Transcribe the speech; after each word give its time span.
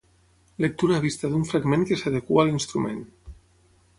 Lectura 0.63 0.95
a 0.99 1.01
vista 1.03 1.29
d'un 1.33 1.43
fragment 1.51 1.85
que 1.91 1.99
s'adequa 2.03 2.41
a 2.45 2.45
l'instrument. 2.47 3.01